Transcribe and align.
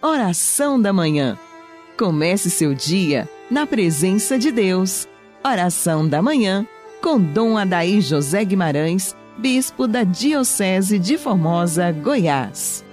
Oração 0.00 0.80
da 0.80 0.92
Manhã. 0.92 1.36
Comece 1.98 2.50
seu 2.50 2.72
dia 2.72 3.28
na 3.50 3.66
presença 3.66 4.38
de 4.38 4.52
Deus. 4.52 5.08
Oração 5.44 6.08
da 6.08 6.22
Manhã 6.22 6.64
com 7.02 7.20
Dom 7.20 7.58
Adaí 7.58 8.00
José 8.00 8.44
Guimarães, 8.44 9.16
Bispo 9.36 9.88
da 9.88 10.04
Diocese 10.04 11.00
de 11.00 11.18
Formosa, 11.18 11.90
Goiás. 11.90 12.84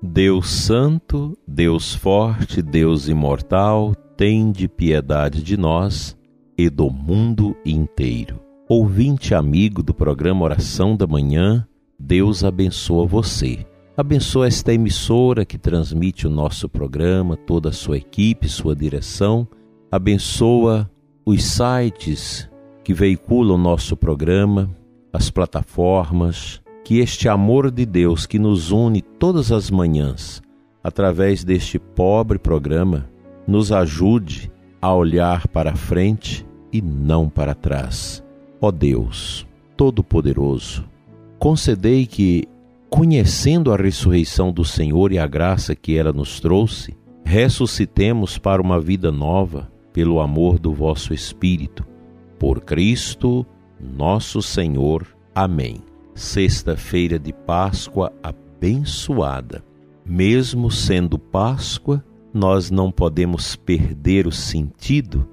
Deus 0.00 0.48
Santo, 0.48 1.36
Deus 1.44 1.92
Forte, 1.92 2.62
Deus 2.62 3.08
Imortal, 3.08 3.96
tende 4.16 4.68
piedade 4.68 5.42
de 5.42 5.56
nós 5.56 6.17
e 6.58 6.68
do 6.68 6.90
mundo 6.90 7.56
inteiro. 7.64 8.40
Ouvinte 8.68 9.32
amigo 9.32 9.80
do 9.80 9.94
programa 9.94 10.44
Oração 10.44 10.96
da 10.96 11.06
Manhã, 11.06 11.64
Deus 11.96 12.42
abençoa 12.42 13.06
você. 13.06 13.64
Abençoa 13.96 14.48
esta 14.48 14.74
emissora 14.74 15.44
que 15.44 15.56
transmite 15.56 16.26
o 16.26 16.30
nosso 16.30 16.68
programa, 16.68 17.36
toda 17.36 17.68
a 17.68 17.72
sua 17.72 17.96
equipe, 17.96 18.48
sua 18.48 18.74
direção. 18.74 19.46
Abençoa 19.90 20.90
os 21.24 21.44
sites 21.44 22.50
que 22.82 22.92
veiculam 22.92 23.54
o 23.54 23.58
nosso 23.58 23.96
programa, 23.96 24.68
as 25.12 25.30
plataformas. 25.30 26.60
Que 26.84 26.98
este 26.98 27.28
amor 27.28 27.70
de 27.70 27.84
Deus 27.84 28.26
que 28.26 28.38
nos 28.38 28.70
une 28.70 29.02
todas 29.02 29.52
as 29.52 29.70
manhãs, 29.70 30.42
através 30.82 31.44
deste 31.44 31.78
pobre 31.78 32.38
programa, 32.38 33.08
nos 33.46 33.70
ajude 33.70 34.50
a 34.80 34.94
olhar 34.94 35.46
para 35.48 35.76
frente 35.76 36.47
e 36.72 36.80
não 36.82 37.28
para 37.28 37.54
trás. 37.54 38.22
Ó 38.60 38.70
Deus, 38.70 39.46
Todo-Poderoso, 39.76 40.84
concedei 41.38 42.06
que, 42.06 42.44
conhecendo 42.90 43.72
a 43.72 43.76
ressurreição 43.76 44.52
do 44.52 44.64
Senhor 44.64 45.12
e 45.12 45.18
a 45.18 45.26
graça 45.26 45.74
que 45.74 45.96
ela 45.96 46.12
nos 46.12 46.40
trouxe, 46.40 46.96
ressuscitemos 47.24 48.38
para 48.38 48.60
uma 48.60 48.80
vida 48.80 49.12
nova 49.12 49.70
pelo 49.92 50.20
amor 50.20 50.58
do 50.58 50.72
vosso 50.72 51.12
Espírito. 51.12 51.84
Por 52.38 52.60
Cristo, 52.60 53.46
nosso 53.80 54.42
Senhor. 54.42 55.06
Amém. 55.34 55.82
Sexta-feira 56.14 57.18
de 57.18 57.32
Páscoa 57.32 58.12
abençoada. 58.22 59.64
Mesmo 60.04 60.70
sendo 60.70 61.18
Páscoa, 61.18 62.04
nós 62.32 62.70
não 62.70 62.90
podemos 62.90 63.54
perder 63.56 64.26
o 64.26 64.32
sentido 64.32 65.28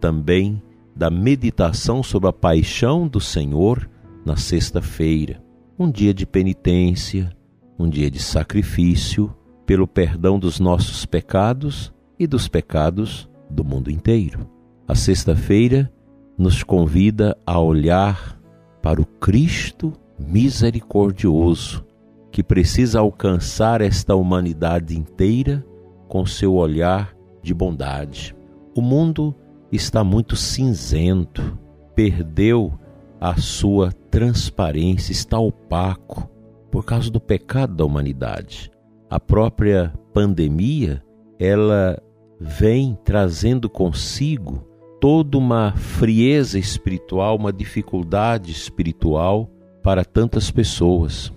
também 0.00 0.62
da 0.96 1.10
meditação 1.10 2.02
sobre 2.02 2.28
a 2.28 2.32
paixão 2.32 3.08
do 3.08 3.20
Senhor 3.20 3.88
na 4.24 4.36
sexta-feira, 4.36 5.42
um 5.78 5.90
dia 5.90 6.14
de 6.14 6.24
penitência, 6.24 7.30
um 7.78 7.88
dia 7.88 8.10
de 8.10 8.20
sacrifício 8.20 9.34
pelo 9.66 9.86
perdão 9.86 10.38
dos 10.38 10.60
nossos 10.60 11.04
pecados 11.04 11.92
e 12.18 12.26
dos 12.26 12.46
pecados 12.48 13.28
do 13.50 13.64
mundo 13.64 13.90
inteiro. 13.90 14.48
A 14.86 14.94
sexta-feira 14.94 15.90
nos 16.38 16.62
convida 16.62 17.36
a 17.46 17.58
olhar 17.58 18.40
para 18.82 19.00
o 19.00 19.06
Cristo 19.06 19.92
misericordioso 20.18 21.84
que 22.30 22.42
precisa 22.42 23.00
alcançar 23.00 23.80
esta 23.80 24.14
humanidade 24.14 24.96
inteira 24.96 25.64
com 26.08 26.26
seu 26.26 26.54
olhar 26.54 27.14
de 27.42 27.54
bondade. 27.54 28.34
O 28.74 28.80
mundo 28.80 29.34
está 29.76 30.04
muito 30.04 30.36
cinzento, 30.36 31.58
perdeu 31.94 32.72
a 33.20 33.36
sua 33.36 33.92
transparência, 34.10 35.12
está 35.12 35.38
opaco 35.38 36.28
por 36.70 36.84
causa 36.84 37.10
do 37.10 37.20
pecado 37.20 37.74
da 37.74 37.84
humanidade. 37.84 38.70
A 39.10 39.18
própria 39.18 39.92
pandemia, 40.12 41.02
ela 41.38 42.00
vem 42.40 42.98
trazendo 43.04 43.68
consigo 43.68 44.66
toda 45.00 45.36
uma 45.36 45.72
frieza 45.76 46.58
espiritual, 46.58 47.36
uma 47.36 47.52
dificuldade 47.52 48.50
espiritual 48.50 49.50
para 49.82 50.04
tantas 50.04 50.50
pessoas. 50.50 51.32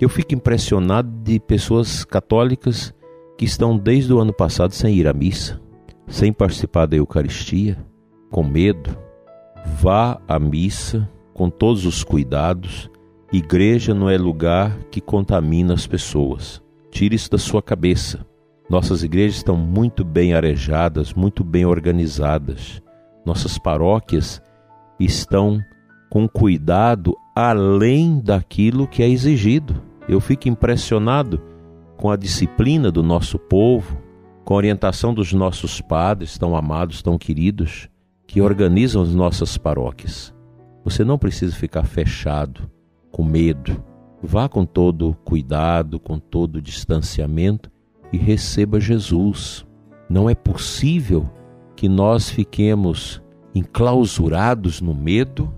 Eu 0.00 0.08
fico 0.08 0.34
impressionado 0.34 1.10
de 1.22 1.40
pessoas 1.40 2.04
católicas 2.04 2.94
que 3.36 3.44
estão 3.44 3.76
desde 3.76 4.12
o 4.12 4.18
ano 4.18 4.32
passado 4.32 4.72
sem 4.72 4.94
ir 4.94 5.06
à 5.08 5.12
missa 5.12 5.60
sem 6.08 6.32
participar 6.32 6.86
da 6.86 6.96
Eucaristia, 6.96 7.76
com 8.30 8.42
medo, 8.42 8.96
vá 9.80 10.20
à 10.26 10.38
missa 10.38 11.08
com 11.34 11.48
todos 11.48 11.86
os 11.86 12.02
cuidados. 12.02 12.90
Igreja 13.32 13.94
não 13.94 14.08
é 14.08 14.16
lugar 14.16 14.76
que 14.90 15.00
contamina 15.00 15.74
as 15.74 15.86
pessoas. 15.86 16.62
Tire 16.90 17.14
isso 17.14 17.30
da 17.30 17.38
sua 17.38 17.62
cabeça. 17.62 18.26
Nossas 18.68 19.02
igrejas 19.02 19.36
estão 19.36 19.56
muito 19.56 20.04
bem 20.04 20.34
arejadas, 20.34 21.14
muito 21.14 21.44
bem 21.44 21.64
organizadas. 21.64 22.82
Nossas 23.24 23.58
paróquias 23.58 24.42
estão 24.98 25.60
com 26.10 26.28
cuidado 26.28 27.16
além 27.36 28.20
daquilo 28.20 28.86
que 28.86 29.02
é 29.02 29.08
exigido. 29.08 29.80
Eu 30.08 30.20
fico 30.20 30.48
impressionado 30.48 31.40
com 31.96 32.10
a 32.10 32.16
disciplina 32.16 32.90
do 32.90 33.02
nosso 33.02 33.38
povo, 33.38 33.96
com 34.48 34.54
a 34.54 34.56
orientação 34.56 35.12
dos 35.12 35.30
nossos 35.34 35.78
padres, 35.82 36.38
tão 36.38 36.56
amados, 36.56 37.02
tão 37.02 37.18
queridos, 37.18 37.86
que 38.26 38.40
organizam 38.40 39.02
as 39.02 39.14
nossas 39.14 39.58
paróquias. 39.58 40.34
Você 40.82 41.04
não 41.04 41.18
precisa 41.18 41.54
ficar 41.54 41.84
fechado, 41.84 42.66
com 43.12 43.22
medo. 43.22 43.84
Vá 44.22 44.48
com 44.48 44.64
todo 44.64 45.14
cuidado, 45.22 46.00
com 46.00 46.18
todo 46.18 46.62
distanciamento 46.62 47.70
e 48.10 48.16
receba 48.16 48.80
Jesus. 48.80 49.66
Não 50.08 50.30
é 50.30 50.34
possível 50.34 51.28
que 51.76 51.86
nós 51.86 52.30
fiquemos 52.30 53.22
enclausurados 53.54 54.80
no 54.80 54.94
medo 54.94 55.52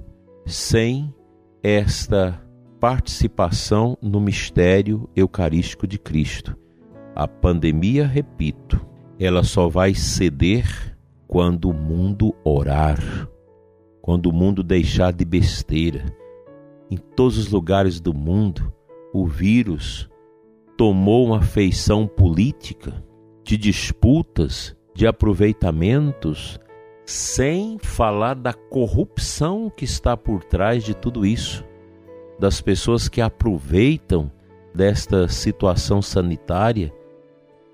sem 0.44 1.14
esta 1.62 2.44
participação 2.80 3.96
no 4.02 4.20
mistério 4.20 5.08
eucarístico 5.14 5.86
de 5.86 5.96
Cristo. 5.96 6.58
A 7.20 7.28
pandemia, 7.28 8.06
repito, 8.06 8.80
ela 9.18 9.44
só 9.44 9.68
vai 9.68 9.92
ceder 9.92 10.96
quando 11.28 11.68
o 11.68 11.74
mundo 11.74 12.34
orar, 12.42 12.98
quando 14.00 14.30
o 14.30 14.32
mundo 14.32 14.62
deixar 14.62 15.12
de 15.12 15.22
besteira. 15.22 16.02
Em 16.90 16.96
todos 16.96 17.36
os 17.36 17.50
lugares 17.50 18.00
do 18.00 18.14
mundo, 18.14 18.72
o 19.12 19.26
vírus 19.26 20.08
tomou 20.78 21.26
uma 21.26 21.42
feição 21.42 22.06
política 22.06 23.04
de 23.44 23.58
disputas, 23.58 24.74
de 24.94 25.06
aproveitamentos, 25.06 26.58
sem 27.04 27.76
falar 27.78 28.32
da 28.32 28.54
corrupção 28.54 29.68
que 29.68 29.84
está 29.84 30.16
por 30.16 30.42
trás 30.42 30.82
de 30.82 30.94
tudo 30.94 31.26
isso, 31.26 31.66
das 32.38 32.62
pessoas 32.62 33.10
que 33.10 33.20
aproveitam 33.20 34.32
desta 34.74 35.28
situação 35.28 36.00
sanitária 36.00 36.90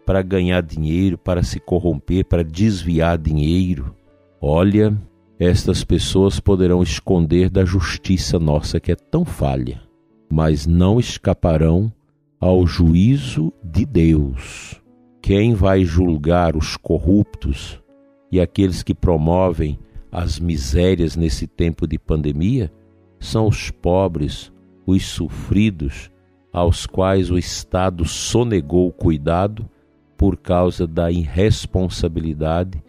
para 0.06 0.22
ganhar 0.22 0.62
dinheiro, 0.62 1.18
para 1.18 1.42
se 1.42 1.58
corromper, 1.58 2.24
para 2.24 2.44
desviar 2.44 3.18
dinheiro. 3.18 3.92
Olha, 4.40 4.96
estas 5.38 5.82
pessoas 5.82 6.38
poderão 6.38 6.80
esconder 6.80 7.50
da 7.50 7.64
justiça 7.64 8.38
nossa 8.38 8.78
que 8.78 8.92
é 8.92 8.94
tão 8.94 9.24
falha, 9.24 9.82
mas 10.30 10.64
não 10.64 11.00
escaparão 11.00 11.92
ao 12.40 12.64
juízo 12.64 13.52
de 13.64 13.84
Deus. 13.84 14.80
Quem 15.20 15.54
vai 15.54 15.84
julgar 15.84 16.54
os 16.54 16.76
corruptos 16.76 17.82
e 18.30 18.40
aqueles 18.40 18.84
que 18.84 18.94
promovem 18.94 19.76
as 20.12 20.38
misérias 20.38 21.16
nesse 21.16 21.48
tempo 21.48 21.84
de 21.84 21.98
pandemia 21.98 22.72
são 23.18 23.48
os 23.48 23.70
pobres, 23.72 24.52
os 24.86 25.04
sofridos, 25.04 26.12
aos 26.52 26.86
quais 26.86 27.30
o 27.30 27.36
Estado 27.36 28.04
sonegou 28.04 28.86
o 28.86 28.92
cuidado 28.92 29.68
por 30.16 30.36
causa 30.36 30.86
da 30.86 31.10
irresponsabilidade 31.10 32.82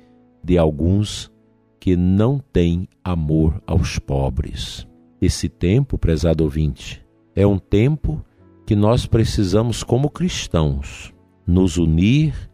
de 0.44 0.58
alguns 0.58 1.32
que 1.80 1.96
não 1.96 2.40
têm 2.40 2.88
amor 3.04 3.62
aos 3.66 4.00
pobres. 4.00 4.88
Esse 5.22 5.50
tempo, 5.50 5.98
prezado 5.98 6.44
ouvinte, 6.44 7.06
é 7.36 7.46
um 7.46 7.58
tempo 7.58 8.24
que 8.66 8.76
nós 8.76 9.06
precisamos, 9.06 9.84
como 9.84 10.10
cristãos, 10.10 11.14
nos 11.46 11.78
unir 11.78 12.50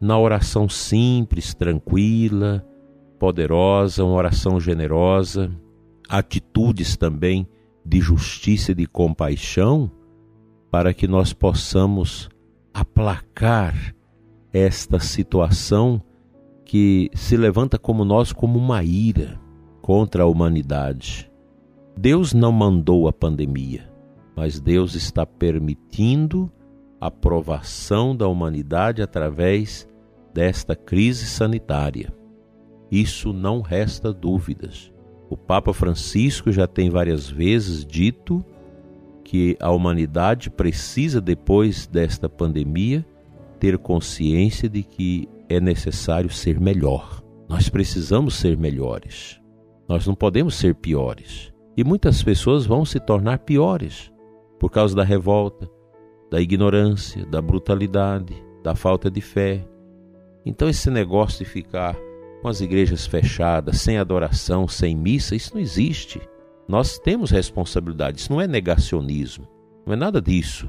na 0.00 0.18
oração 0.18 0.68
simples, 0.68 1.54
tranquila, 1.54 2.64
poderosa, 3.18 4.04
uma 4.04 4.14
oração 4.14 4.60
generosa, 4.60 5.50
atitudes 6.08 6.96
também 6.96 7.46
de 7.84 8.00
justiça 8.00 8.72
e 8.72 8.74
de 8.74 8.86
compaixão, 8.86 9.90
para 10.70 10.92
que 10.92 11.08
nós 11.08 11.32
possamos 11.32 12.28
aplacar 12.72 13.94
esta 14.56 14.98
situação 14.98 16.00
que 16.64 17.10
se 17.12 17.36
levanta 17.36 17.78
como 17.78 18.06
nós 18.06 18.32
como 18.32 18.58
uma 18.58 18.82
ira, 18.82 19.38
contra 19.82 20.22
a 20.22 20.26
humanidade. 20.26 21.30
Deus 21.94 22.32
não 22.32 22.50
mandou 22.52 23.06
a 23.06 23.12
pandemia, 23.12 23.92
mas 24.34 24.58
Deus 24.58 24.94
está 24.94 25.26
permitindo 25.26 26.50
a 26.98 27.10
provação 27.10 28.16
da 28.16 28.26
humanidade 28.26 29.02
através 29.02 29.86
desta 30.32 30.74
crise 30.74 31.26
sanitária. 31.26 32.10
Isso 32.90 33.34
não 33.34 33.60
resta 33.60 34.10
dúvidas. 34.10 34.90
O 35.28 35.36
Papa 35.36 35.74
Francisco 35.74 36.50
já 36.50 36.66
tem 36.66 36.88
várias 36.88 37.28
vezes 37.28 37.84
dito 37.84 38.42
que 39.22 39.54
a 39.60 39.70
humanidade 39.70 40.48
precisa, 40.48 41.20
depois 41.20 41.86
desta 41.86 42.26
pandemia, 42.26 43.04
ter 43.58 43.78
consciência 43.78 44.68
de 44.68 44.82
que 44.82 45.28
é 45.48 45.60
necessário 45.60 46.30
ser 46.30 46.60
melhor. 46.60 47.22
Nós 47.48 47.68
precisamos 47.68 48.34
ser 48.34 48.56
melhores. 48.56 49.40
Nós 49.88 50.06
não 50.06 50.14
podemos 50.14 50.54
ser 50.54 50.74
piores. 50.74 51.52
E 51.76 51.84
muitas 51.84 52.22
pessoas 52.22 52.66
vão 52.66 52.84
se 52.84 52.98
tornar 52.98 53.40
piores 53.40 54.12
por 54.58 54.70
causa 54.70 54.96
da 54.96 55.04
revolta, 55.04 55.68
da 56.30 56.40
ignorância, 56.40 57.24
da 57.26 57.40
brutalidade, 57.40 58.34
da 58.62 58.74
falta 58.74 59.10
de 59.10 59.20
fé. 59.20 59.66
Então, 60.44 60.68
esse 60.68 60.90
negócio 60.90 61.44
de 61.44 61.50
ficar 61.50 61.96
com 62.42 62.48
as 62.48 62.60
igrejas 62.60 63.06
fechadas, 63.06 63.80
sem 63.80 63.98
adoração, 63.98 64.66
sem 64.66 64.96
missa, 64.96 65.36
isso 65.36 65.54
não 65.54 65.60
existe. 65.60 66.20
Nós 66.68 66.98
temos 66.98 67.30
responsabilidade, 67.30 68.20
isso 68.20 68.32
não 68.32 68.40
é 68.40 68.46
negacionismo, 68.46 69.46
não 69.86 69.92
é 69.92 69.96
nada 69.96 70.20
disso. 70.20 70.68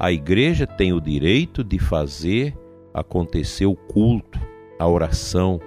A 0.00 0.10
igreja 0.10 0.66
tem 0.66 0.94
o 0.94 1.00
direito 1.00 1.62
de 1.62 1.78
fazer 1.78 2.56
acontecer 2.94 3.66
o 3.66 3.76
culto, 3.76 4.40
a 4.78 4.88
oração, 4.88 5.60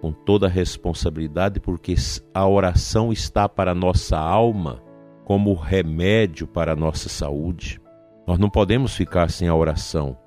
com 0.00 0.10
toda 0.10 0.46
a 0.46 0.50
responsabilidade, 0.50 1.60
porque 1.60 1.94
a 2.34 2.48
oração 2.48 3.12
está 3.12 3.48
para 3.48 3.70
a 3.70 3.74
nossa 3.76 4.18
alma 4.18 4.82
como 5.24 5.54
remédio 5.54 6.48
para 6.48 6.72
a 6.72 6.76
nossa 6.76 7.08
saúde. 7.08 7.80
Nós 8.26 8.40
não 8.40 8.50
podemos 8.50 8.96
ficar 8.96 9.30
sem 9.30 9.46
a 9.46 9.54
oração. 9.54 10.18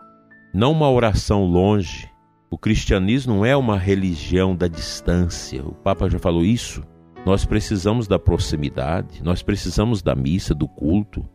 Não 0.54 0.72
uma 0.72 0.90
oração 0.90 1.44
longe, 1.44 2.10
o 2.50 2.58
cristianismo 2.58 3.36
não 3.36 3.46
é 3.46 3.58
uma 3.58 3.78
religião 3.78 4.56
da 4.56 4.70
distância. 4.70 5.62
O 5.62 5.74
Papa 5.74 6.10
já 6.10 6.18
falou 6.18 6.46
isso. 6.46 6.82
Nós 7.26 7.44
precisamos 7.44 8.08
da 8.08 8.18
proximidade, 8.18 9.22
nós 9.22 9.44
precisamos 9.44 10.02
da 10.02 10.16
missa, 10.16 10.56
do 10.56 10.66
culto. 10.66 11.28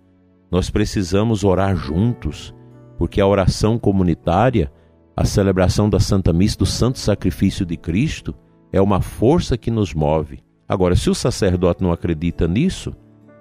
Nós 0.55 0.71
precisamos 0.71 1.43
orar 1.43 1.75
juntos, 1.75 2.55
porque 2.97 3.21
a 3.21 3.27
oração 3.27 3.77
comunitária, 3.77 4.71
a 5.17 5.25
celebração 5.25 5.91
da 5.91 5.99
Santa 5.99 6.33
Missa, 6.33 6.59
do 6.59 6.65
Santo 6.65 7.01
Sacrifício 7.01 7.67
de 7.67 7.77
Cristo, 7.77 8.33
é 8.73 8.81
uma 8.81 9.01
força 9.01 9.59
que 9.59 9.69
nos 9.69 9.93
move. 9.93 10.45
Agora, 10.69 10.95
se 10.95 11.11
o 11.11 11.15
sacerdote 11.15 11.83
não 11.83 11.91
acredita 11.91 12.47
nisso, 12.47 12.95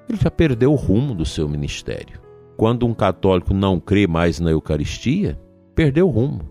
ele 0.10 0.18
já 0.18 0.32
perdeu 0.32 0.72
o 0.72 0.76
rumo 0.76 1.14
do 1.14 1.24
seu 1.24 1.48
ministério. 1.48 2.20
Quando 2.58 2.88
um 2.88 2.96
católico 2.96 3.54
não 3.54 3.80
crê 3.80 4.08
mais 4.08 4.40
na 4.40 4.50
Eucaristia, 4.50 5.40
perdeu 5.76 6.08
o 6.08 6.12
rumo. 6.12 6.42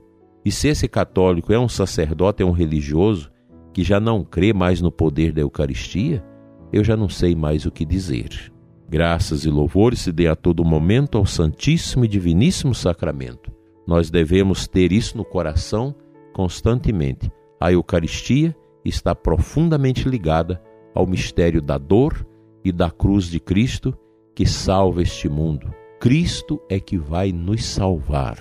E 0.45 0.53
se 0.53 0.69
esse 0.69 0.87
católico 0.87 1.53
é 1.53 1.59
um 1.59 1.69
sacerdote, 1.69 2.41
é 2.41 2.47
um 2.47 2.53
religioso, 2.53 3.33
que 3.73 3.83
já 3.83 3.99
não 3.99 4.23
crê 4.23 4.53
mais 4.53 4.81
no 4.81 4.93
poder 4.93 5.33
da 5.33 5.41
Eucaristia, 5.41 6.25
eu 6.73 6.85
já 6.85 6.97
não 6.97 7.09
sei 7.09 7.35
mais 7.35 7.67
o 7.67 7.71
que 7.73 7.85
dizer. 7.85 8.53
Graças 8.93 9.47
e 9.47 9.49
louvores 9.49 10.01
se 10.01 10.13
dê 10.13 10.27
a 10.27 10.37
todo 10.37 10.63
momento 10.63 11.17
ao 11.17 11.25
Santíssimo 11.25 12.05
e 12.05 12.09
Diviníssimo 12.09 12.75
Sacramento. 12.75 13.51
Nós 13.87 14.11
devemos 14.11 14.69
ter 14.69 14.93
isso 14.93 15.17
no 15.17 15.25
coração 15.25 15.95
constantemente. 16.35 17.33
A 17.59 17.73
Eucaristia 17.73 18.55
está 18.85 19.15
profundamente 19.15 20.07
ligada 20.07 20.63
ao 20.95 21.07
mistério 21.07 21.63
da 21.63 21.79
dor 21.79 22.27
e 22.63 22.71
da 22.71 22.91
cruz 22.91 23.31
de 23.31 23.41
Cristo 23.41 23.97
que 24.35 24.45
salva 24.45 25.01
este 25.01 25.27
mundo. 25.27 25.73
Cristo 25.99 26.61
é 26.69 26.79
que 26.79 26.99
vai 26.99 27.33
nos 27.33 27.65
salvar 27.65 28.37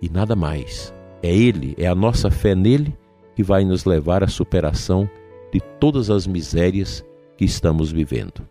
e 0.00 0.08
nada 0.08 0.34
mais. 0.34 0.94
É 1.22 1.30
Ele, 1.30 1.74
é 1.76 1.86
a 1.86 1.94
nossa 1.94 2.30
fé 2.30 2.54
nele 2.54 2.96
que 3.36 3.42
vai 3.42 3.66
nos 3.66 3.84
levar 3.84 4.24
à 4.24 4.28
superação 4.28 5.06
de 5.52 5.60
todas 5.78 6.08
as 6.08 6.26
misérias 6.26 7.04
que 7.36 7.44
estamos 7.44 7.92
vivendo. 7.92 8.48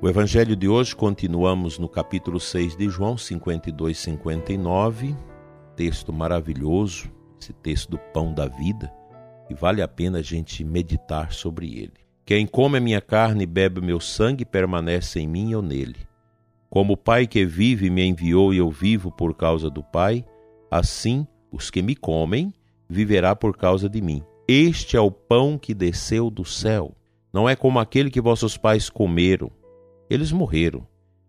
O 0.00 0.08
Evangelho 0.08 0.54
de 0.54 0.68
hoje 0.68 0.94
continuamos 0.94 1.76
no 1.76 1.88
capítulo 1.88 2.38
6 2.38 2.76
de 2.76 2.88
João 2.88 3.18
52 3.18 3.98
59, 3.98 5.16
texto 5.74 6.12
maravilhoso, 6.12 7.10
esse 7.40 7.52
texto 7.52 7.90
do 7.90 7.98
pão 7.98 8.32
da 8.32 8.46
vida, 8.46 8.94
e 9.50 9.54
vale 9.54 9.82
a 9.82 9.88
pena 9.88 10.18
a 10.18 10.22
gente 10.22 10.62
meditar 10.62 11.32
sobre 11.32 11.76
ele. 11.76 11.94
Quem 12.24 12.46
come 12.46 12.78
a 12.78 12.80
minha 12.80 13.00
carne 13.00 13.42
e 13.42 13.46
bebe 13.46 13.80
meu 13.80 13.98
sangue 13.98 14.44
permanece 14.44 15.18
em 15.18 15.26
mim 15.26 15.50
eu 15.50 15.60
nele. 15.60 15.96
Como 16.70 16.92
o 16.92 16.96
Pai 16.96 17.26
que 17.26 17.44
vive 17.44 17.90
me 17.90 18.06
enviou 18.06 18.54
e 18.54 18.58
eu 18.58 18.70
vivo 18.70 19.10
por 19.10 19.34
causa 19.34 19.68
do 19.68 19.82
Pai, 19.82 20.24
assim 20.70 21.26
os 21.50 21.70
que 21.70 21.82
me 21.82 21.96
comem 21.96 22.54
viverá 22.88 23.34
por 23.34 23.56
causa 23.56 23.88
de 23.88 24.00
mim. 24.00 24.22
Este 24.46 24.96
é 24.96 25.00
o 25.00 25.10
pão 25.10 25.58
que 25.58 25.74
desceu 25.74 26.30
do 26.30 26.44
céu. 26.44 26.94
Não 27.32 27.48
é 27.48 27.56
como 27.56 27.80
aquele 27.80 28.12
que 28.12 28.20
vossos 28.20 28.56
pais 28.56 28.88
comeram. 28.88 29.57
Eles 30.10 30.32
morreram. 30.32 30.86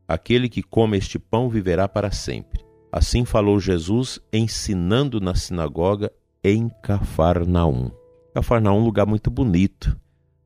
Aquele 0.07 0.49
que 0.49 0.63
come 0.63 0.97
este 0.97 1.19
pão 1.19 1.49
viverá 1.49 1.87
para 1.87 2.11
sempre. 2.11 2.65
Assim 2.91 3.25
falou 3.25 3.59
Jesus, 3.59 4.19
ensinando 4.33 5.19
na 5.19 5.35
sinagoga 5.35 6.11
em 6.43 6.69
Cafarnaum. 6.81 7.91
Cafarnaum 8.33 8.77
é 8.77 8.81
um 8.81 8.85
lugar 8.85 9.05
muito 9.05 9.29
bonito 9.29 9.95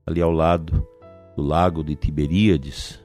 ali 0.05 0.21
ao 0.21 0.31
lado 0.31 0.85
do 1.35 1.41
lago 1.41 1.83
de 1.83 1.95
Tiberíades. 1.95 2.99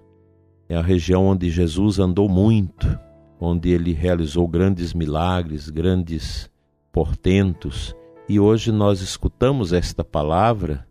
É 0.69 0.77
a 0.77 0.83
região 0.83 1.27
onde 1.27 1.51
Jesus 1.51 1.99
andou 1.99 2.29
muito, 2.29 2.99
onde 3.41 3.71
ele 3.71 3.93
realizou 3.93 4.49
grandes 4.49 4.93
milagres, 4.93 5.71
grandes 5.71 6.51
portentos. 6.93 7.95
E 8.29 8.41
hoje 8.41 8.73
nós 8.73 9.01
escutamos 9.01 9.73
esta 9.73 10.03
palavra 10.03 10.87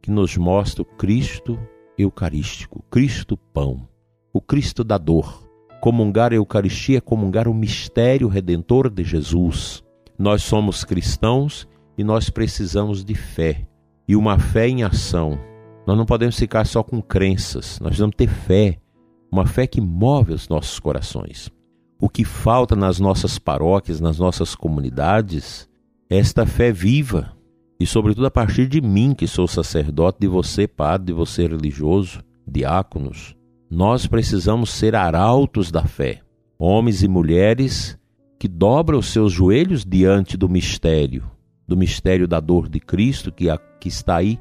que 0.00 0.10
nos 0.10 0.36
mostra 0.36 0.82
o 0.82 0.86
Cristo 0.86 1.58
Eucarístico, 2.02 2.84
Cristo 2.90 3.36
Pão, 3.36 3.88
o 4.32 4.40
Cristo 4.40 4.84
da 4.84 4.98
dor. 4.98 5.48
Comungar 5.80 6.32
a 6.32 6.36
Eucaristia 6.36 6.98
é 6.98 7.00
comungar 7.00 7.48
o 7.48 7.54
mistério 7.54 8.28
redentor 8.28 8.88
de 8.88 9.02
Jesus. 9.02 9.82
Nós 10.18 10.42
somos 10.42 10.84
cristãos 10.84 11.66
e 11.98 12.04
nós 12.04 12.30
precisamos 12.30 13.04
de 13.04 13.14
fé 13.14 13.66
e 14.06 14.14
uma 14.14 14.38
fé 14.38 14.68
em 14.68 14.82
ação. 14.82 15.38
Nós 15.86 15.96
não 15.96 16.06
podemos 16.06 16.38
ficar 16.38 16.64
só 16.66 16.82
com 16.82 17.02
crenças, 17.02 17.80
nós 17.80 17.88
precisamos 17.88 18.14
ter 18.16 18.28
fé, 18.28 18.78
uma 19.30 19.46
fé 19.46 19.66
que 19.66 19.80
move 19.80 20.32
os 20.32 20.48
nossos 20.48 20.78
corações. 20.78 21.50
O 22.00 22.08
que 22.08 22.24
falta 22.24 22.76
nas 22.76 23.00
nossas 23.00 23.38
paróquias, 23.38 24.00
nas 24.00 24.18
nossas 24.18 24.54
comunidades, 24.54 25.68
é 26.10 26.18
esta 26.18 26.44
fé 26.44 26.72
viva. 26.72 27.32
E, 27.78 27.86
sobretudo, 27.86 28.26
a 28.26 28.30
partir 28.30 28.66
de 28.66 28.80
mim, 28.80 29.14
que 29.14 29.26
sou 29.26 29.48
sacerdote, 29.48 30.18
de 30.20 30.28
você, 30.28 30.66
padre, 30.68 31.06
de 31.06 31.12
você, 31.12 31.46
religioso, 31.46 32.20
diáconos, 32.46 33.34
nós 33.70 34.06
precisamos 34.06 34.70
ser 34.70 34.94
arautos 34.94 35.70
da 35.70 35.84
fé, 35.84 36.20
homens 36.58 37.02
e 37.02 37.08
mulheres 37.08 37.98
que 38.38 38.46
dobram 38.46 38.98
os 38.98 39.06
seus 39.06 39.32
joelhos 39.32 39.84
diante 39.84 40.36
do 40.36 40.48
mistério, 40.48 41.24
do 41.66 41.76
mistério 41.76 42.28
da 42.28 42.38
dor 42.38 42.68
de 42.68 42.78
Cristo 42.80 43.32
que, 43.32 43.46
que 43.80 43.88
está 43.88 44.16
aí 44.16 44.38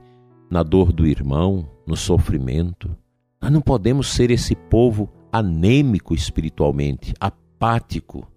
na 0.49 0.63
dor 0.63 0.91
do 0.91 1.07
irmão, 1.07 1.69
no 1.87 1.95
sofrimento. 1.95 2.95
Nós 3.41 3.51
não 3.51 3.61
podemos 3.61 4.07
ser 4.07 4.29
esse 4.31 4.55
povo 4.55 5.09
anêmico 5.31 6.13
espiritualmente, 6.13 7.13
apático, 7.19 8.27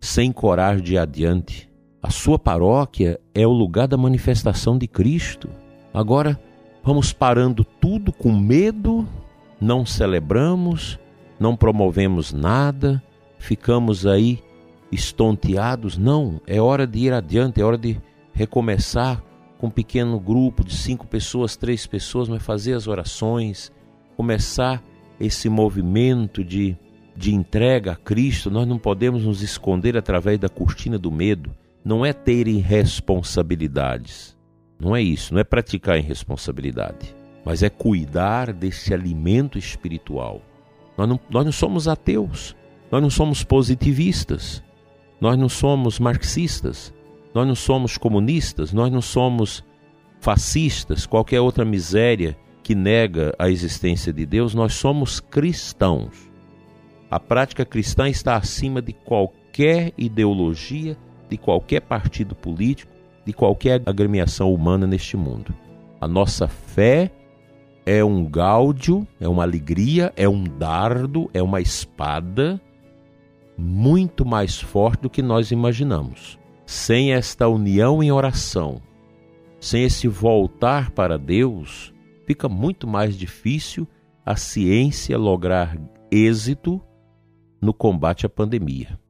sem 0.00 0.32
coragem 0.32 0.82
de 0.82 0.98
adiante. 0.98 1.71
A 2.02 2.10
sua 2.10 2.36
paróquia 2.36 3.20
é 3.32 3.46
o 3.46 3.52
lugar 3.52 3.86
da 3.86 3.96
manifestação 3.96 4.76
de 4.76 4.88
Cristo. 4.88 5.48
Agora, 5.94 6.40
vamos 6.82 7.12
parando 7.12 7.64
tudo 7.64 8.12
com 8.12 8.32
medo, 8.32 9.06
não 9.60 9.86
celebramos, 9.86 10.98
não 11.38 11.54
promovemos 11.54 12.32
nada, 12.32 13.00
ficamos 13.38 14.04
aí 14.04 14.42
estonteados. 14.90 15.96
Não, 15.96 16.40
é 16.44 16.60
hora 16.60 16.88
de 16.88 16.98
ir 16.98 17.12
adiante, 17.12 17.60
é 17.60 17.64
hora 17.64 17.78
de 17.78 17.96
recomeçar 18.32 19.22
com 19.56 19.68
um 19.68 19.70
pequeno 19.70 20.18
grupo 20.18 20.64
de 20.64 20.74
cinco 20.74 21.06
pessoas, 21.06 21.54
três 21.54 21.86
pessoas, 21.86 22.28
mas 22.28 22.42
fazer 22.42 22.72
as 22.72 22.88
orações, 22.88 23.70
começar 24.16 24.82
esse 25.20 25.48
movimento 25.48 26.42
de, 26.42 26.76
de 27.16 27.32
entrega 27.32 27.92
a 27.92 27.96
Cristo. 27.96 28.50
Nós 28.50 28.66
não 28.66 28.76
podemos 28.76 29.24
nos 29.24 29.40
esconder 29.40 29.96
através 29.96 30.36
da 30.36 30.48
cortina 30.48 30.98
do 30.98 31.12
medo. 31.12 31.61
Não 31.84 32.04
é 32.04 32.12
ter 32.12 32.46
irresponsabilidades. 32.48 34.36
Não 34.78 34.94
é 34.94 35.02
isso, 35.02 35.32
não 35.32 35.40
é 35.40 35.44
praticar 35.44 35.98
irresponsabilidade, 35.98 37.14
mas 37.44 37.62
é 37.62 37.70
cuidar 37.70 38.52
desse 38.52 38.92
alimento 38.92 39.58
espiritual. 39.58 40.42
Nós 40.98 41.08
não, 41.08 41.20
nós 41.30 41.44
não 41.44 41.52
somos 41.52 41.86
ateus, 41.86 42.56
nós 42.90 43.00
não 43.00 43.10
somos 43.10 43.44
positivistas. 43.44 44.62
Nós 45.22 45.38
não 45.38 45.48
somos 45.48 46.00
marxistas, 46.00 46.92
nós 47.32 47.46
não 47.46 47.54
somos 47.54 47.96
comunistas, 47.96 48.72
nós 48.72 48.90
não 48.90 49.00
somos 49.00 49.62
fascistas, 50.20 51.06
qualquer 51.06 51.40
outra 51.40 51.64
miséria 51.64 52.36
que 52.60 52.74
nega 52.74 53.32
a 53.38 53.48
existência 53.48 54.12
de 54.12 54.26
Deus, 54.26 54.52
nós 54.52 54.74
somos 54.74 55.20
cristãos. 55.20 56.28
A 57.08 57.20
prática 57.20 57.64
cristã 57.64 58.08
está 58.08 58.34
acima 58.34 58.82
de 58.82 58.92
qualquer 58.92 59.92
ideologia, 59.96 60.98
de 61.32 61.38
qualquer 61.38 61.80
partido 61.80 62.34
político, 62.34 62.92
de 63.24 63.32
qualquer 63.32 63.82
agremiação 63.86 64.52
humana 64.52 64.86
neste 64.86 65.16
mundo. 65.16 65.54
A 65.98 66.06
nossa 66.06 66.46
fé 66.46 67.10
é 67.86 68.04
um 68.04 68.22
gáudio, 68.26 69.08
é 69.18 69.26
uma 69.26 69.42
alegria, 69.42 70.12
é 70.14 70.28
um 70.28 70.44
dardo, 70.44 71.30
é 71.32 71.42
uma 71.42 71.58
espada 71.58 72.60
muito 73.56 74.26
mais 74.26 74.60
forte 74.60 75.00
do 75.02 75.10
que 75.10 75.22
nós 75.22 75.50
imaginamos. 75.50 76.38
Sem 76.66 77.14
esta 77.14 77.48
união 77.48 78.02
em 78.02 78.12
oração, 78.12 78.82
sem 79.58 79.84
esse 79.84 80.08
voltar 80.08 80.90
para 80.90 81.16
Deus, 81.16 81.94
fica 82.26 82.46
muito 82.46 82.86
mais 82.86 83.16
difícil 83.16 83.88
a 84.24 84.36
ciência 84.36 85.16
lograr 85.16 85.78
êxito 86.10 86.78
no 87.58 87.72
combate 87.72 88.26
à 88.26 88.28
pandemia. 88.28 89.00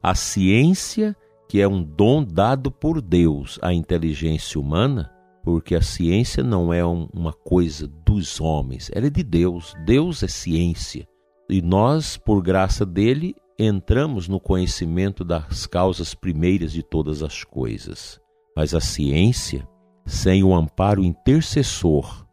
A 0.00 0.14
ciência, 0.14 1.16
que 1.52 1.60
é 1.60 1.68
um 1.68 1.82
dom 1.82 2.24
dado 2.24 2.70
por 2.70 3.02
Deus 3.02 3.58
à 3.60 3.74
inteligência 3.74 4.58
humana, 4.58 5.12
porque 5.44 5.74
a 5.74 5.82
ciência 5.82 6.42
não 6.42 6.72
é 6.72 6.82
um, 6.82 7.06
uma 7.12 7.34
coisa 7.34 7.86
dos 7.86 8.40
homens, 8.40 8.90
ela 8.94 9.08
é 9.08 9.10
de 9.10 9.22
Deus. 9.22 9.74
Deus 9.84 10.22
é 10.22 10.28
ciência. 10.28 11.06
E 11.50 11.60
nós, 11.60 12.16
por 12.16 12.42
graça 12.42 12.86
dele, 12.86 13.36
entramos 13.58 14.28
no 14.28 14.40
conhecimento 14.40 15.22
das 15.22 15.66
causas 15.66 16.14
primeiras 16.14 16.72
de 16.72 16.82
todas 16.82 17.22
as 17.22 17.44
coisas. 17.44 18.18
Mas 18.56 18.74
a 18.74 18.80
ciência, 18.80 19.68
sem 20.06 20.42
o 20.42 20.54
amparo 20.54 21.04
intercessor 21.04 22.26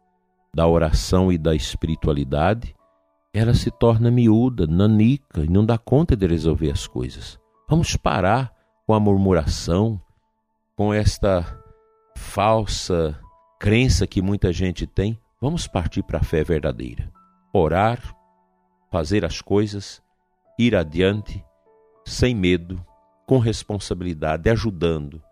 da 0.54 0.66
oração 0.66 1.30
e 1.30 1.36
da 1.36 1.54
espiritualidade, 1.54 2.74
ela 3.34 3.52
se 3.52 3.70
torna 3.70 4.10
miúda, 4.10 4.66
nanica 4.66 5.44
e 5.44 5.48
não 5.50 5.66
dá 5.66 5.76
conta 5.76 6.16
de 6.16 6.26
resolver 6.26 6.70
as 6.70 6.86
coisas. 6.86 7.38
Vamos 7.68 7.98
parar 7.98 8.58
com 8.90 8.94
a 8.94 8.98
murmuração, 8.98 10.02
com 10.74 10.92
esta 10.92 11.46
falsa 12.16 13.16
crença 13.60 14.04
que 14.04 14.20
muita 14.20 14.52
gente 14.52 14.84
tem. 14.84 15.16
Vamos 15.40 15.68
partir 15.68 16.02
para 16.02 16.18
a 16.18 16.24
fé 16.24 16.42
verdadeira. 16.42 17.08
Orar, 17.52 18.02
fazer 18.90 19.24
as 19.24 19.40
coisas, 19.40 20.02
ir 20.58 20.74
adiante, 20.74 21.40
sem 22.04 22.34
medo, 22.34 22.84
com 23.28 23.38
responsabilidade, 23.38 24.50
ajudando, 24.50 25.22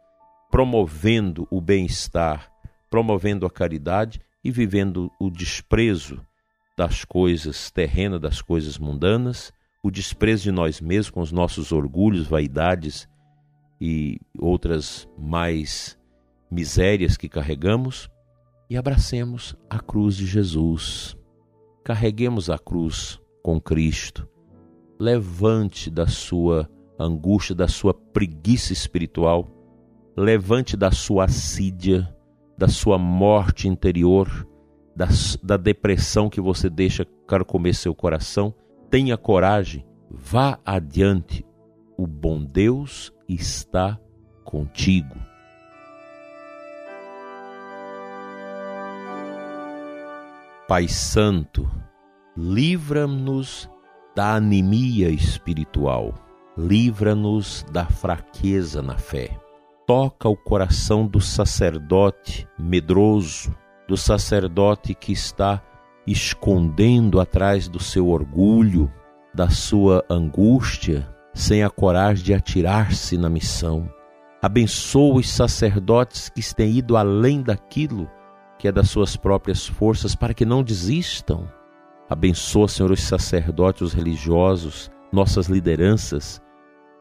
promovendo 0.53 1.45
o 1.51 1.61
bem-estar, 1.61 2.53
promovendo 2.89 3.45
a 3.45 3.51
caridade 3.51 4.21
e 4.45 4.53
vivendo 4.53 5.11
o 5.19 5.29
desprezo 5.29 6.25
das 6.77 7.05
coisas 7.05 7.73
terrenas, 7.73 8.21
das 8.21 8.41
coisas 8.41 8.79
mundanas, 8.79 9.53
o 9.83 9.91
desprezo 9.91 10.45
de 10.45 10.53
nós 10.53 10.81
mesmos 10.81 11.11
com 11.11 11.21
os 11.21 11.33
nossos 11.33 11.73
orgulhos, 11.73 12.29
vaidades 12.29 13.09
e 13.81 14.21
outras 14.39 15.09
mais 15.17 15.99
misérias 16.51 17.17
que 17.17 17.29
carregamos 17.29 18.11
e 18.71 18.77
abracemos 18.77 19.57
a 19.69 19.79
cruz 19.79 20.17
de 20.17 20.27
Jesus. 20.27 21.17
Carreguemos 21.85 22.51
a 22.51 22.59
cruz 22.59 23.21
com 23.43 23.61
Cristo. 23.61 24.29
Levante 24.99 25.91
da 25.91 26.07
sua 26.07 26.69
angústia, 26.99 27.55
da 27.55 27.69
sua 27.69 27.95
preguiça 27.95 28.73
espiritual, 28.73 29.49
levante 30.17 30.77
da 30.77 30.91
sua 30.91 31.25
assídia, 31.25 32.15
da 32.59 32.69
sua 32.69 32.99
morte 32.99 33.69
interior, 33.69 34.47
da, 34.95 35.07
da 35.43 35.57
depressão 35.57 36.29
que 36.29 36.41
você 36.41 36.69
deixa 36.69 37.07
carcomer 37.27 37.75
seu 37.75 37.95
coração. 37.95 38.53
Tenha 38.91 39.17
coragem, 39.17 39.87
vá 40.11 40.59
adiante. 40.65 41.47
O 41.97 42.07
bom 42.07 42.45
Deus 42.45 43.13
está 43.29 43.99
contigo. 44.45 45.17
Pai 50.67 50.89
Santo, 50.89 51.71
livra-nos 52.37 53.71
da 54.15 54.35
anemia 54.35 55.11
espiritual, 55.11 56.15
livra-nos 56.57 57.65
da 57.73 57.87
fraqueza 57.87 58.83
na 58.83 58.99
fé 58.99 59.39
toca 59.89 60.29
o 60.29 60.37
coração 60.37 61.07
do 61.07 61.19
sacerdote 61.19 62.47
medroso, 62.59 63.57
do 63.89 63.97
sacerdote 63.97 64.95
que 64.95 65.13
está 65.13 65.63
escondendo 66.07 67.19
atrás 67.19 67.69
do 67.69 67.81
seu 67.81 68.09
orgulho, 68.09 68.93
da 69.35 69.49
sua 69.49 70.05
angústia, 70.11 71.09
sem 71.39 71.63
a 71.63 71.71
coragem 71.71 72.25
de 72.25 72.35
atirar-se 72.35 73.17
na 73.17 73.31
missão. 73.31 73.89
Abençoa 74.43 75.21
os 75.21 75.31
sacerdotes 75.31 76.29
que 76.29 76.43
têm 76.53 76.79
ido 76.79 76.97
além 76.97 77.43
daquilo 77.43 78.11
que 78.59 78.67
é 78.67 78.73
das 78.73 78.91
suas 78.91 79.17
próprias 79.17 79.65
forças, 79.65 80.17
para 80.17 80.35
que 80.35 80.45
não 80.45 80.65
desistam. 80.65 81.49
Abençoa, 82.11 82.67
Senhor, 82.67 82.91
os 82.91 83.05
sacerdotes, 83.05 83.83
os 83.83 83.93
religiosos, 83.93 84.91
nossas 85.13 85.47
lideranças 85.47 86.43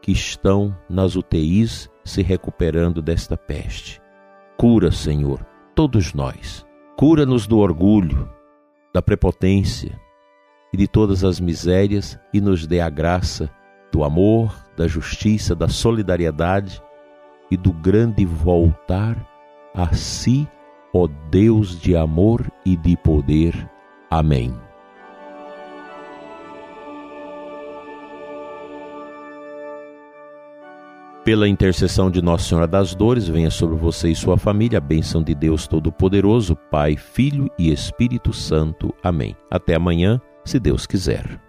que 0.00 0.12
estão 0.12 0.72
nas 0.88 1.16
UTIs 1.16 1.90
se 2.04 2.22
recuperando 2.22 3.02
desta 3.02 3.36
peste. 3.36 4.00
Cura, 4.56 4.92
Senhor, 4.92 5.44
todos 5.74 6.14
nós. 6.14 6.64
Cura-nos 6.96 7.48
do 7.48 7.58
orgulho, 7.58 8.30
da 8.94 9.02
prepotência 9.02 10.00
e 10.72 10.76
de 10.76 10.86
todas 10.86 11.24
as 11.24 11.40
misérias 11.40 12.16
e 12.32 12.40
nos 12.40 12.68
dê 12.68 12.80
a 12.80 12.88
graça 12.88 13.50
do 13.92 14.04
amor, 14.04 14.54
da 14.76 14.86
justiça, 14.86 15.54
da 15.54 15.68
solidariedade 15.68 16.82
e 17.50 17.56
do 17.56 17.72
grande 17.72 18.24
voltar 18.24 19.16
a 19.74 19.92
si, 19.94 20.48
ó 20.92 21.08
Deus 21.30 21.80
de 21.80 21.96
amor 21.96 22.50
e 22.64 22.76
de 22.76 22.96
poder. 22.96 23.68
Amém. 24.10 24.54
Pela 31.24 31.46
intercessão 31.46 32.10
de 32.10 32.22
Nossa 32.22 32.48
Senhora 32.48 32.66
das 32.66 32.94
Dores, 32.94 33.28
venha 33.28 33.50
sobre 33.50 33.76
você 33.76 34.08
e 34.08 34.16
sua 34.16 34.38
família 34.38 34.78
a 34.78 34.80
bênção 34.80 35.22
de 35.22 35.34
Deus 35.34 35.66
Todo-Poderoso, 35.66 36.56
Pai, 36.70 36.96
Filho 36.96 37.50
e 37.58 37.70
Espírito 37.70 38.32
Santo. 38.32 38.94
Amém. 39.02 39.36
Até 39.50 39.74
amanhã, 39.74 40.18
se 40.42 40.58
Deus 40.58 40.86
quiser. 40.86 41.47